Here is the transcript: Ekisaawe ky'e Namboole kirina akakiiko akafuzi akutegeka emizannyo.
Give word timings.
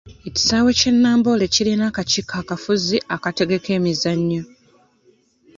Ekisaawe 0.27 0.71
ky'e 0.79 0.91
Namboole 0.93 1.45
kirina 1.53 1.83
akakiiko 1.89 2.33
akafuzi 2.41 2.97
akutegeka 3.15 3.69
emizannyo. 3.77 4.43